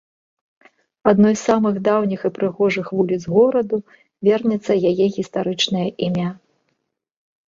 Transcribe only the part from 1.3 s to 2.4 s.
з самых даўніх і